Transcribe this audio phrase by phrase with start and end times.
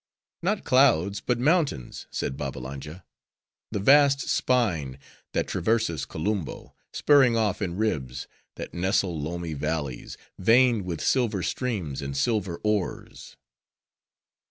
[0.41, 3.05] "Not clouds, but mountains," said Babbalanja,
[3.69, 4.97] "the vast spine,
[5.33, 12.01] that traverses Kolumbo; spurring off in ribs, that nestle loamy valleys, veined with silver streams,
[12.01, 13.37] and silver ores."